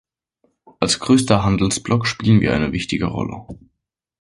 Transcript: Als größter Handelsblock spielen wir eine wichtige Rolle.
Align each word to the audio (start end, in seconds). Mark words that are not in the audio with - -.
Als 0.79 0.97
größter 0.97 1.43
Handelsblock 1.43 2.07
spielen 2.07 2.41
wir 2.41 2.55
eine 2.55 2.71
wichtige 2.71 3.05
Rolle. 3.05 3.45